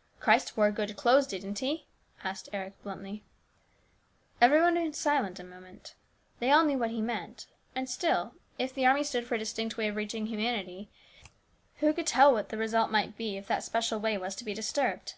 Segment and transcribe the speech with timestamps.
[0.18, 1.86] "Christ wore good clothes, didn't he?"
[2.24, 3.22] asked Eric bluntly.
[4.40, 5.94] Everybody was silent a minute.
[6.40, 7.46] They all knew what he meant.
[7.76, 10.90] And still, if the army stood for a distinct way of reaching humanity,
[11.76, 14.52] who could tell what the result might be if that special way was to be
[14.52, 15.14] disturbed